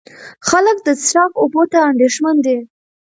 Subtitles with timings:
[0.49, 2.57] خلک د څښاک اوبو ته اندېښمن دي.